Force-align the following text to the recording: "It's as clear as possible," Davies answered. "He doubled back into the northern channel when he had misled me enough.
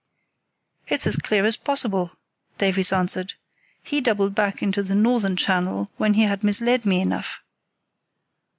"It's 0.87 1.05
as 1.05 1.15
clear 1.15 1.45
as 1.45 1.55
possible," 1.57 2.13
Davies 2.57 2.91
answered. 2.91 3.35
"He 3.83 4.01
doubled 4.01 4.33
back 4.33 4.63
into 4.63 4.81
the 4.81 4.95
northern 4.95 5.35
channel 5.35 5.91
when 5.97 6.15
he 6.15 6.23
had 6.23 6.43
misled 6.43 6.87
me 6.87 7.01
enough. 7.01 7.39